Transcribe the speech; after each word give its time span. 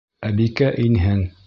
Ә 0.29 0.31
Бикә 0.39 0.71
инһен. 0.87 1.25